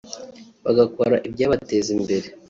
bagakora 0.63 1.15
ibyabateza 1.27 1.89
imbere 1.97 2.27